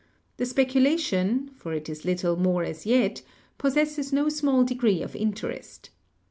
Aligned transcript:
The 0.37 0.47
specula 0.47 0.97
tion, 0.97 1.51
for 1.55 1.73
it 1.73 1.87
is 1.87 2.05
little 2.05 2.35
more 2.35 2.63
as 2.63 2.87
yet, 2.87 3.21
possesses 3.59 4.11
no 4.11 4.29
small 4.29 4.63
degree 4.63 5.03
of 5.03 5.15
interest. 5.15 5.91